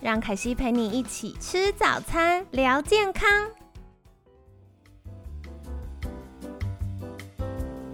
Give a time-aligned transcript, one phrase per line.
[0.00, 3.28] 让凯西陪你一起吃早餐，聊健康。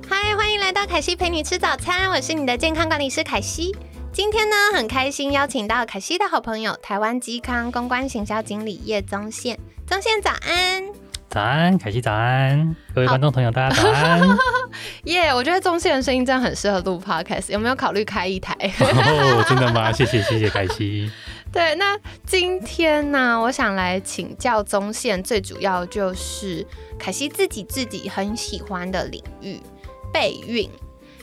[0.06, 3.74] 嗨，欢迎来到凯西陪你吃早餐，我是你的健康管理师凯西。
[4.12, 9.58] 今天呢，很开心邀请到凯西的好朋友，台湾基康公关行销经理叶宗宪。
[9.86, 10.84] 宗宪早安，
[11.30, 14.20] 早安，凯西早安，各位观众朋友大家早安。
[15.04, 18.54] 耶，我觉得宗宪的声音真的很适合录 podcast，有没有考虑开一台？
[18.78, 19.90] 哦，真的吗？
[19.90, 21.10] 谢谢谢谢凯西。
[21.54, 26.66] 对，那今天呢，我想来请教宗宪，最主要就是
[26.98, 29.60] 凯西自己自己很喜欢的领域——
[30.12, 30.68] 备孕。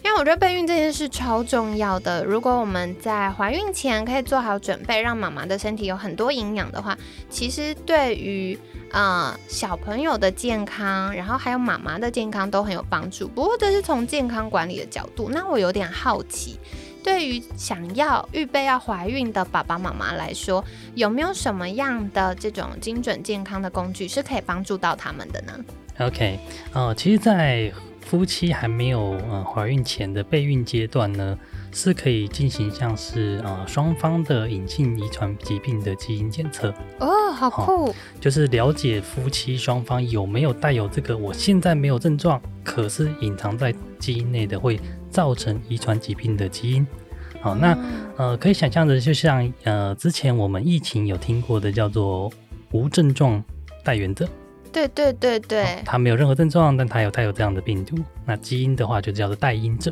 [0.04, 2.24] 因为我觉得备孕这件事超重要的。
[2.24, 6.98] 如果我们在怀孕前可以做好准备，让妈妈的身体有很多营养的话，
[7.30, 8.58] 其实对于
[8.94, 13.28] 呃小朋友的健康，然后还有妈妈的健康都很有帮助。
[13.28, 16.58] 不过这是从健康管理的角度，那我有点好奇，
[17.04, 20.64] 对于想要预备要怀孕的爸爸妈妈来说，
[20.96, 25.54] 有没有什么样的这种精准健康的工具是可以帮助到他们的呢
[26.00, 26.40] ？OK，
[26.74, 31.38] 呃，其实，在夫妻还没有呃怀孕前的备孕阶段呢，
[31.72, 37.94] 是可以进行像是呃双方的隐性遗传疾病的基因检测哦，好酷！
[38.20, 44.80] 就是了解夫妻双方有没有带有这个我现在没有症状，可是隐藏在基因内的会
[45.12, 46.88] 造成遗传疾病的基因。
[47.42, 47.78] 好，那
[48.18, 52.32] 呃可以想象的，就像呃之前我们疫情有听过的叫做
[52.72, 53.44] 无症状
[53.84, 54.28] 带源者。
[54.72, 57.98] 对对对对，他没有任何症状，但他有带有这样的病毒。
[58.26, 59.92] 那基因的话，就叫做带因者，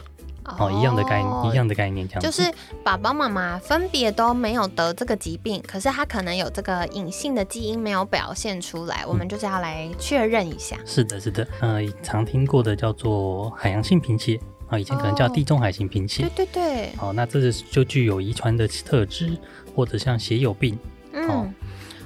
[0.57, 2.49] 哦，一样的概念，一样的概念，这样就是
[2.81, 10.77] 爸爸妈妈分别都没有得这个疾病，可是他可能有这个隐性的基因没有表现出来，我们就是要来确认一下。
[10.85, 16.29] 是的，是的，呃，常听过的叫做海洋性贫血啊，以前可能叫地中海型贫血。
[16.35, 16.95] 对对对。
[16.95, 19.37] 好，那这是就具有遗传的特质，
[19.75, 20.77] 或者像血友病。
[21.13, 21.53] 嗯。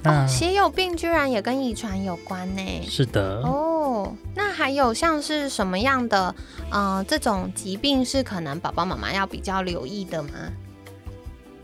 [0.04, 2.62] 哦，血友病居然也跟遗传有关呢？
[2.86, 3.40] 是的。
[3.42, 6.34] 哦，那还有像是什么样的，
[6.70, 10.30] 呃，这种疾病是可能爸爸妈妈要比较留意的吗？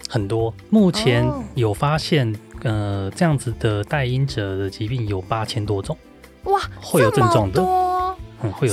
[0.08, 5.96] 很多，目前有发现，呃，这样子的带因者的疾病有八千多种。
[6.44, 7.62] 哇，会有症状的。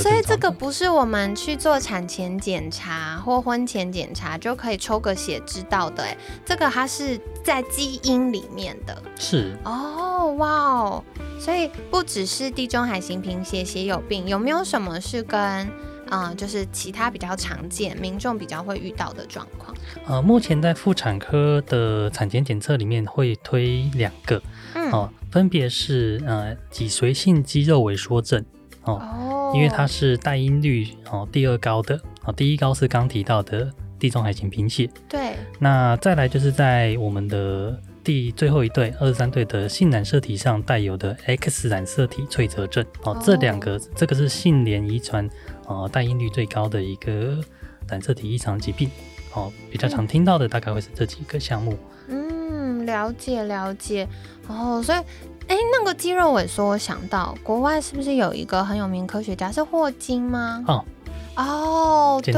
[0.02, 9.02] 所以这个不是我们去做产前检查或婚前检查就可以抽个血知道的，哎，这个它是在基因里面的。
[9.16, 11.04] 是哦，哇哦，
[11.38, 15.68] 所以不只是地中海型贫血、血有病，有没有什么是跟
[16.10, 19.74] 嗯，就是其他比较常见、民众比较会遇到的状况？
[20.06, 24.42] 呃，目前在妇产科的产前检测里面会推两个，
[24.72, 28.42] 嗯哦，分别是呃脊髓性肌肉萎缩症。
[28.84, 28.96] 哦，
[29.54, 34.88] 因为它是带音率哦第二高的哦，第一高是刚提到的地中海型贫血。
[35.08, 45.28] 对，那再来就是在我们的第最后一对二十三对的性染色体上带有的 X 染色体脆折症哦，这两个这个是性联遗传
[45.66, 47.38] 哦带音率最高的一个
[47.88, 48.90] 染色体异常疾病
[49.34, 51.76] 哦，比较常听到的大概会是这几个项目。
[52.08, 54.06] 嗯，了解了解
[54.46, 54.98] 哦，所以。
[55.48, 60.62] 哎，那个肌肉萎缩，我想到国外是不是有一个很有名科学家是霍金吗？
[60.68, 60.84] 哦，
[61.36, 62.34] 哦，对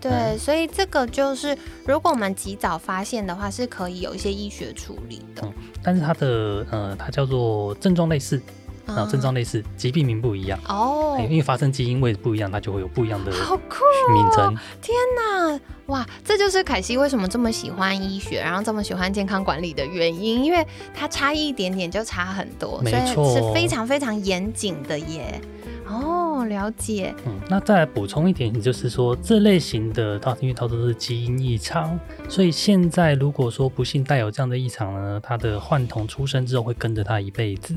[0.00, 5.42] 对，所以这个就是如果我们及早发现的话，是可以有一些医学处理的。
[5.42, 8.40] 嗯，但是它的呃，它叫做症状类似。
[8.88, 10.58] 然后症状类似，疾病名不一样。
[10.66, 14.56] 哦，因为发生基因位不一样，它就会有不一样的好酷名称。
[14.80, 25.40] 天哪，哇，这就是凯西为什么这么喜欢医学，然后这么喜欢健康管理的原因，因为它差一点点就差很多，没错，是非常非常严谨的耶。
[25.86, 27.14] 哦，了解。
[27.26, 31.98] 嗯，那再来补充一点，就是说这类型的，它因为它都是基因异常，
[32.28, 37.74] 所以现在如果说不幸带有这样的异常呢，他的患童出生之后会跟着他一辈子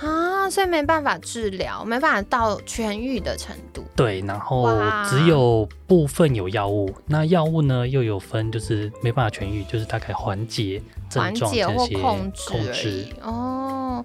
[0.00, 3.84] 啊，所以没办法治疗，没办法到痊愈的程度。
[3.94, 4.68] 对，然后
[5.08, 12.32] 只有部分有药物，那药物呢又有分，就是没办法痊愈，就是大概缓解症状这些控
[12.72, 13.06] 制。
[13.22, 14.04] 哦，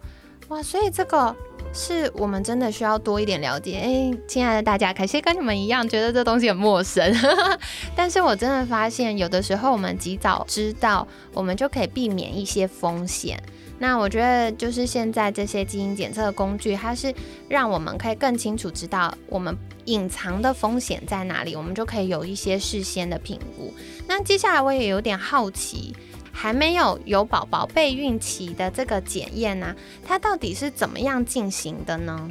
[0.49, 1.35] 哇，所以这个。
[1.77, 3.77] 是我们真的需要多一点了解。
[3.77, 7.13] 哎，亲爱的大家，可惜跟你们一样觉得这东西很陌生，
[7.95, 13.41] 但是我真的发现，有的时候我们及早知道，我们就可以避免一些风险。
[13.79, 17.13] 那我觉得就是现在这些基因检测的工具，它是
[17.47, 23.71] 让我们可以更清楚知道我们隐藏的风险在哪里，我们就可以有一些事先的评估。
[24.07, 25.95] 那接下来我也有点好奇。
[26.39, 29.75] 还没有有宝宝备孕期的这个检验呢，
[30.05, 32.29] 它到底是怎么样进行的呢？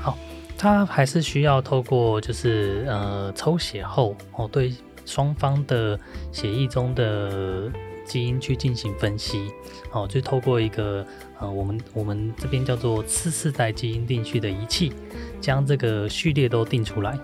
[0.00, 0.16] 好，
[0.56, 4.72] 它还是需要透过就是呃抽血后哦，对
[5.04, 6.00] 双方的
[6.32, 7.70] 血液中的
[8.06, 9.50] 基因去进行分析
[9.92, 11.06] 哦，就透过一个
[11.38, 14.94] 呃我们我们这边叫做次世代基因定序的仪器，
[15.42, 17.18] 将这个序列都定出来，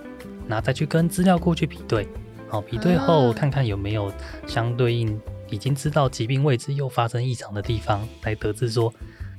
[0.46, 2.06] 然后再去跟资料库去比对，
[2.50, 4.12] 好比对后看看有没有
[4.46, 5.18] 相对应。
[5.50, 8.92] 已经知道疾病位置又发生异常的地方，来得知说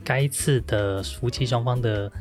[0.03, 2.11] 该次的夫妻双方的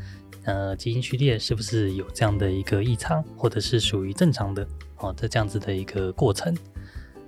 [0.44, 4.66] 呃基因序列是不是有这样的一个异常，或者是属于正常的
[4.98, 6.54] 哦，这这样子的一个过程。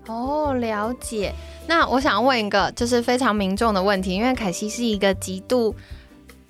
[0.07, 1.33] 哦，了解。
[1.67, 5.75] 那我想问一个就是非常民众的问题，因为凯西是一个极度。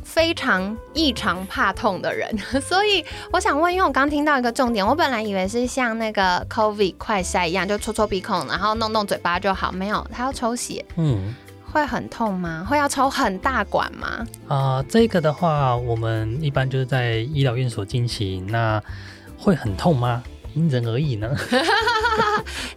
[0.05, 11.35] 非常异常怕痛的人， 所以我想问，因为我刚听到一个重点，我本来以为是像那个 COVID 快筛一样，就戳戳鼻孔，然后弄弄嘴巴就好，没有，他要抽血，嗯，
[11.71, 12.67] 会很痛吗？
[12.69, 14.27] 会要抽很大管吗？
[14.49, 18.83] 啊，这个的话，我们一般就是在医疗院所进行，那
[19.39, 20.23] 会很痛吗？
[20.55, 21.35] 因人而异呢。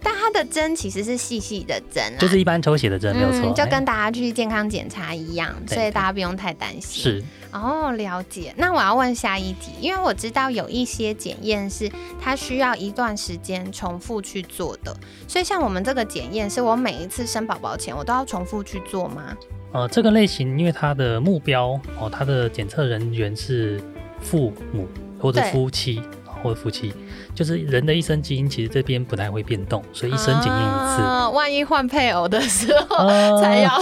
[0.02, 7.02] 但它的针其实是细细的针，就是一般抽血的针，没有错，就跟大家去健康检查一样，所以大家不用太担心。
[7.02, 8.52] 是哦，了解。
[8.56, 11.90] 那我要问下一题，因为我知道有一些检验是
[12.20, 14.94] 它需要一段时间重复去做的，
[15.26, 19.36] 所以像我们这个检验，是我每一次生宝宝前我都要重复去做吗？
[19.72, 23.80] 呃，这个类型因为它的目标哦，它的检测人员是
[24.20, 24.86] 父母
[25.18, 26.02] 或者夫妻。
[26.44, 26.92] 或夫妻，
[27.34, 31.02] 就是人的一生基因，其实这边不太会变动，所以一生检验一次。
[31.34, 33.08] 万一换配偶的时候
[33.40, 33.72] 才要。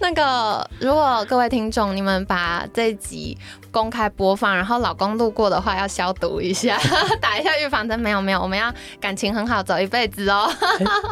[0.00, 3.36] 那个，如果各位听众，你们把这集
[3.70, 6.78] 公开播放，然后老公路过的话，要消毒一下，
[7.20, 7.98] 打一下预防针。
[7.98, 10.50] 没有没有，我们要感情很好，走一辈子哦。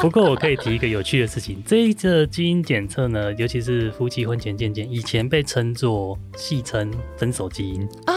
[0.01, 8.15] 不过我可以提一个有趣的事情，这一个基因检测呢，尤其是夫妻婚前健检，以前被称作戏称分手基因啊，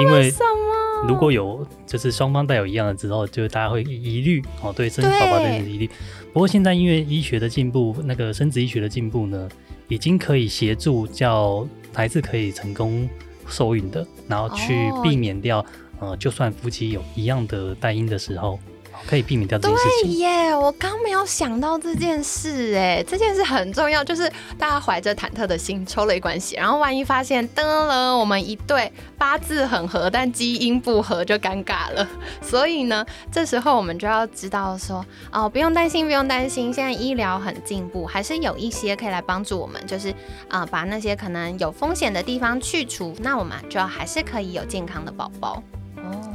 [0.00, 0.89] 因为什么？
[1.08, 5.88] 如果有就是双方带有一样的之后，就大家会疑虑哦，对生宝宝的疑虑。
[6.32, 9.48] 不过现在因为医学的进步，那个生殖医学的进步呢，
[9.88, 13.08] 已经可以协助叫孩子可以成功
[13.48, 15.64] 受孕的，然后去避免掉
[15.98, 18.58] 呃，就算夫妻有一样的带因的时候。
[19.06, 20.10] 可以避免掉这件事情。
[20.10, 32.06] 对耶，我刚没有想到这件事，哎，这件事很重要，就是大家怀着忐忑的心抽了一管血，然后万一发现噔了，我们一对八字很合，但基因不合就尴尬了。
[32.40, 40.14] 所以呢，这时候我们就要知道说，哦，不用担心，不用担心，现在医疗很进步，还是有一些可以来帮助我们，就是
[40.48, 45.62] 啊，把那些可能有风险的地方去除，那我们就要还是可以有健康的宝宝。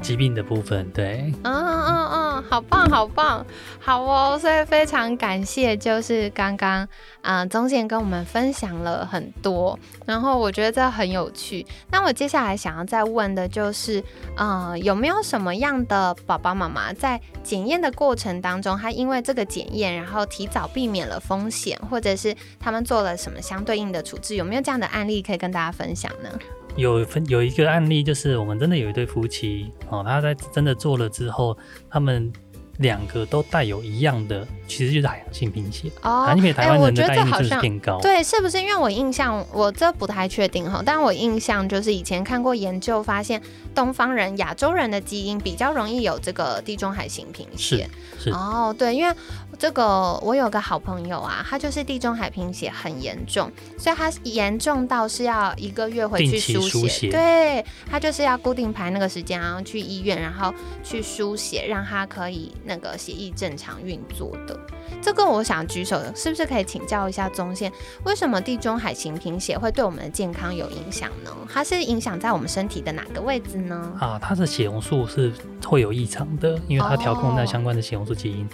[0.02, 3.46] 疾病的部分，对，嗯嗯嗯，好棒好棒，
[3.80, 6.88] 好哦，所以非常感谢，就是刚刚
[7.22, 11.66] 啊，宗宪跟我们分享了很多，然后我觉得这很有趣。
[11.90, 14.04] 那我接下来想要再问的就是，
[14.38, 24.36] 呃，有没有什么样的爸爸妈妈在检验的过程当中，他因为这个检验，然后提早避免了风险，或者是他们做了什么相对应的处置？
[24.36, 26.30] 有没有这样的案例可以跟大家分享呢？
[26.76, 31.58] 有分有一个案例，就是我们真的有一对夫妻哦，他在真的做了之后，
[31.90, 32.32] 他们。
[32.80, 36.34] 两个都带有一样的，其实就是海洋性贫血哦。
[36.36, 38.60] 因为台湾人的代孕率是偏高，对，是不是？
[38.60, 43.42] 因为我印象，我这不太确定哈，但我印象就是以前看过研究，发现
[43.74, 47.90] 东方人、亚洲人的基因比较容易有这个地中海型贫血。
[48.20, 49.16] 是哦，对，因为
[49.58, 62.52] 这个我有个好朋友啊，他就是地中海贫血很严重，所以他严重到是要一个月回去输血，对他就是要固定排那个时间，然后去医院，然后去输血，让他可以。
[62.68, 64.60] 那个血液正常运作的，
[65.02, 67.72] 这个我想举手，是不是可以请教一下中线，
[68.04, 71.32] 为什么地中海型贫血会对我们的健康有影响呢？
[71.48, 73.94] 它是影响在我们身体的哪个位置呢？
[74.00, 75.32] 啊，它的血红素是
[75.64, 78.48] 会有异常的，因为它调控那相关的血红素基因，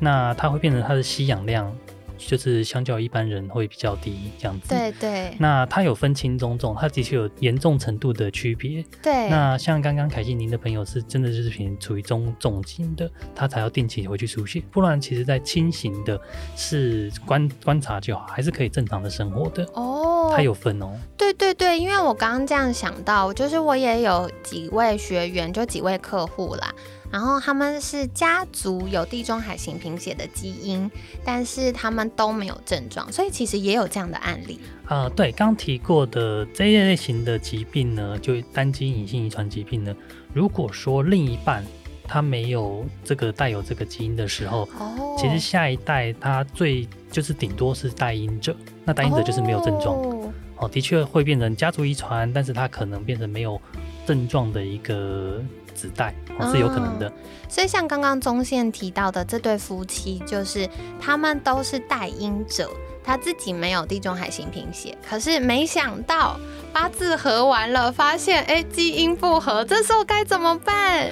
[0.00, 1.74] 那它会变成它的吸氧量
[2.16, 4.70] 就是相较一般人会比较低这样子。
[4.70, 8.84] 对对那它有分轻中重，它的确有严重程度的区别。
[9.00, 16.20] 对，那像刚刚凯西您的朋友是真的就是平处于中重型的，他才要定期回去输血，不然其实在轻型的
[16.56, 19.64] 是观观察就好，还是可以正常的生活的。
[19.74, 26.74] 哦，它有分哦，对对对，因为我刚刚这样想到，就是我也有几位学员，就几位客户啦，
[27.10, 30.90] 然后他们是家族有地中海型贫血的基因，
[31.24, 34.60] 但是他们都没有症状，所以其实也有这样的案例。
[34.86, 39.94] 呃、对，刚提过的这一类型的疾病呢，就单基因隐性遗传疾病呢，
[40.32, 41.64] 如果说另一半
[42.04, 49.96] 他没有这个带有这个基因的时候，哦，其实下一代他最就是顶多是带因者，那带因者就是没有症状。
[49.96, 53.60] 哦哦，的确会变成家族遗传，但是它可能变成没有
[54.04, 55.40] 症状的一个
[55.78, 57.12] 子代，哦、是有可能的。
[57.48, 60.68] 所以像刚刚中线提到的这对夫妻，就是
[61.00, 62.68] 他们都是带因者，
[63.04, 66.38] 他自己没有地中海型贫血，可是没想到
[66.72, 71.08] 八字合完了，发现哎基因不合，这时候该怎么办？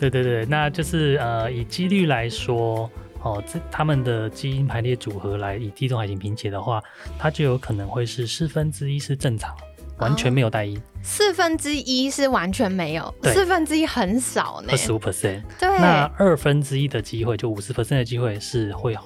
[0.00, 2.90] 对对对，那就是呃，以几率来说，
[3.22, 6.82] 哦，这他们的基因排列组合来以地中海型贫血的话，
[7.18, 9.56] 它就有可能会是四分之一是正常，
[9.98, 14.68] 完全没有带因，四分之一是完全没有，四分之一很少呢。
[14.70, 14.76] 二。
[14.76, 15.42] 十五 percent。
[15.58, 18.96] 对，那二分之一的机会，就五十 percent 的机会是会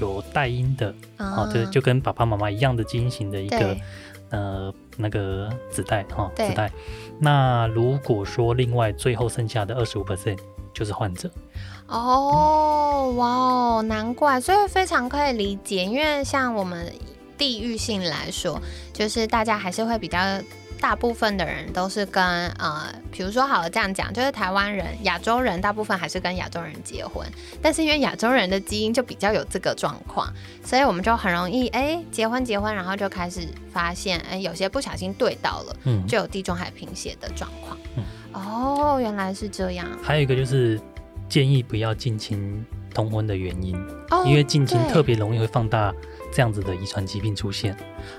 [0.00, 1.50] 有带因的，哦，啊。
[1.52, 3.76] 这就跟爸爸妈妈一样的基因型的一个
[4.30, 6.48] 呃那个子代哈、对。
[6.48, 6.70] 子代。
[7.18, 10.38] 那如果说另外最后剩下的二十五 percent
[10.72, 11.28] 就是患者，
[11.88, 16.90] 哦，哇哦，难怪，所以非常可以理解，因为像我们
[17.40, 18.60] 地域性来说，
[18.92, 20.18] 就是大家还是会比较。
[20.80, 27.22] 大部分的人都是跟呃，比如说好了这样讲，就是台湾人、亚洲人，大部分还是跟亚洲人结婚，
[27.60, 30.32] 但是因为亚洲人的基因就比较有这个状况，
[30.64, 37.76] 所以我们就很容易哎结婚结婚，然后就开始发现哎有些不小心对到了，嗯，就有地中海贫血的状况。
[37.98, 39.86] 嗯哦，原来是这样。
[40.02, 40.80] 还有一个就是
[41.28, 43.76] 建议不要近亲通婚的原因，
[44.08, 45.92] 哦，因为近亲特别容易会放大
[46.32, 47.76] 这样子的遗传疾病出现。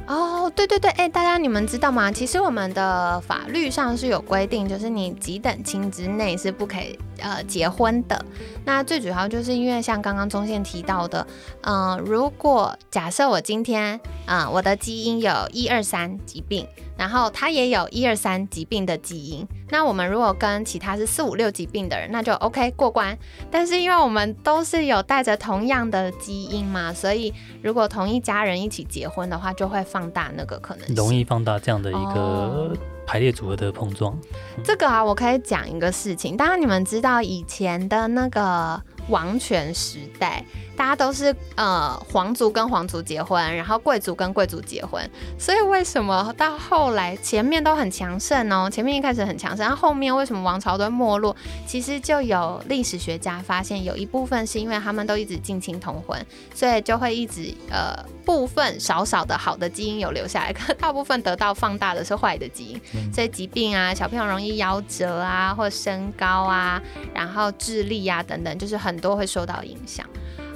[0.08, 2.12] 哦，对对对，哎，大家你们知道吗？
[2.12, 8.24] 其实我们的法律上是有规定，就是你几等亲之内是不可以呃结婚的。
[8.64, 11.26] 那最主要就是因为像刚刚中线提到的，
[11.62, 23.18] 嗯、如果假设我今天嗯、呃我的基因有一二三疾病，然后他也有一二三疾病的基因，那我们如果跟其他是四五六疾病的人，那就 OK 过关。
[23.50, 30.96] 但是因为我们都是有带着同样的基因嘛，所以如果同一家人一起结婚的话，就会放大那个可能性。
[30.96, 34.18] 容易放大这样的一哦个排列组合的碰撞。
[34.64, 36.38] 这个啊，我可以讲一个事情。
[36.38, 40.44] 当然，你们知道以前的那个王权时代，
[40.76, 45.08] 大家都是呃皇族跟皇族结婚，然后贵族跟贵族结婚。
[45.38, 48.70] 所以为什么到后来前面都很强盛哦？
[48.70, 51.36] 前面一开始很强盛，然后后面为什么王朝都没落？
[51.68, 56.26] 其实就有历史学家发现，有一部分是因为他们都一直近亲通婚，
[56.56, 57.94] 所以就会一直呃
[58.26, 62.82] 部分少少的好的基因有留下来，可大部分得到放大的是坏的基因。
[62.96, 66.82] 嗯所以疾病啊，小朋友容易夭折啊，或身高啊，
[67.14, 70.06] 然后智力啊等等，就是很都会受到影响。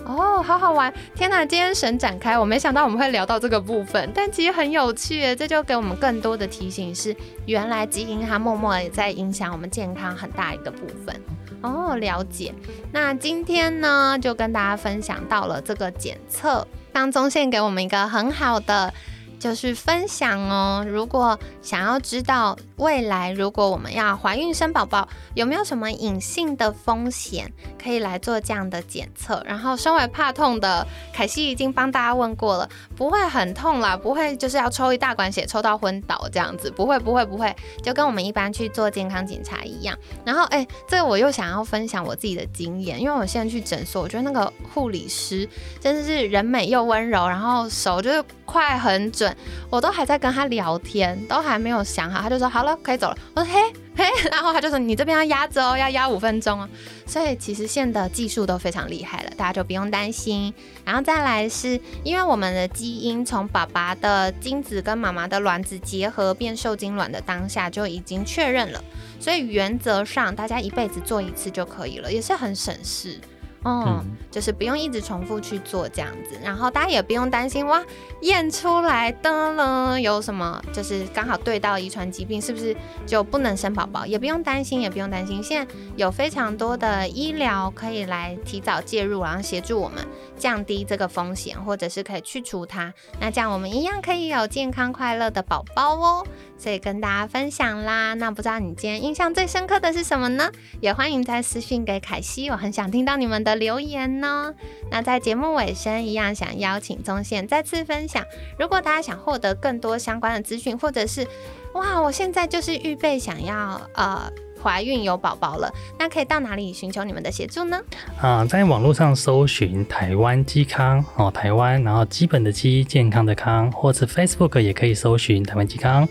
[0.05, 0.93] 哦，好好玩！
[1.15, 7.15] 天哪，今天神展开，我没想到我们会聊到这个部分，但其实很有趣，这就给我们更多的提醒是，
[7.47, 11.19] 原来基因它默默也在影响我们健康很大一个部分。
[11.61, 12.53] 哦，了解。
[12.91, 18.93] 那今天呢，就跟大家分享到了这个检测，当中线给我们一个很好的。
[19.37, 27.51] 就是分享哦，如果想要知道未来如果我们要怀孕生宝宝有没有什么隐性的风险，
[27.81, 29.41] 可以来做这样的检测。
[29.45, 39.97] 然后，身为怕痛的凯西已经帮大家问过了，不会很痛啦，不会就是要抽一大管血抽到昏倒这样子，不会不会不会，就跟我们一般去做健康检查一样。
[40.25, 45.47] 然后，哎，这个我又想要分享我自己的经验，因为我现在去诊所，我觉得那个护理师
[45.79, 49.35] 真的是人美又温柔，然后手就是快很准，
[49.69, 53.17] 我都还在跟他聊天，都还没有想好，他就说好了，可以走了。
[53.33, 56.67] 我说嘿嘿，然后他就说你这边要压着哦，要压五分钟哦。
[57.05, 60.53] 所以其实现的技术都非常厉害了，大家就不用担心。
[60.83, 68.83] 然后再来是因为我们的基因从爸爸的精子跟妈妈的卵子结合变受精卵的当下就已经确认了，
[69.19, 73.17] 所以原则上大家一辈子做一次就可以了，也是很省事。
[73.65, 77.83] 嗯，就是不用一直重复去做这样子，然后大家也不用担心哇，
[78.21, 84.05] 验出来的了有什么，就是刚好对到遗传疾病，是不是就不能生宝宝？
[84.05, 90.05] 也不用担心，也不用担心，现在有非常多的医疗可以来提早介入，然后协助我们
[90.37, 96.27] 降低这个风险，或者是可以去除它，那这样我们一样可以有健康快乐的宝宝哦。
[96.57, 100.49] 所以跟大家分享啦，那不知道你今天印象最深刻的是什么呢？
[100.79, 104.53] 也欢迎在私信给凯西，我很想听到你们的留言呢。
[104.91, 108.23] 那在节目尾声，一样想邀请宗宪再次分享，
[108.59, 111.27] 如果大家想获得更多相关的资讯，或者是
[111.73, 114.31] 哇，我现在就是预备想要呃。
[114.63, 117.79] 怀孕有宝宝了，那可以到哪里寻求你们的协助呢？
[118.19, 126.09] 啊，在网络上搜寻台湾基康哦，台湾，然后基本的基，健康的康，或是 Facebook 也可以搜寻台湾基康，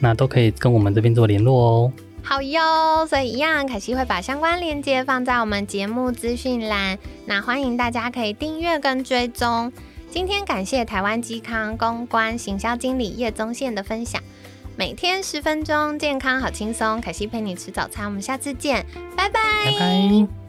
[0.00, 1.92] 那都可以跟我们这边做联络哦。
[2.26, 9.70] 好哟，所以一样，凯西会把相关链接放在我们节目资讯栏，那欢迎大家可以订阅跟追踪。
[10.10, 14.20] 今天感谢台湾基康公关行销经理叶宗宪的分享。
[14.74, 17.00] 每天十分钟，健康好轻松。
[17.00, 19.40] 凯西陪你吃早餐，我们下次见，拜拜。
[19.66, 20.43] 拜拜。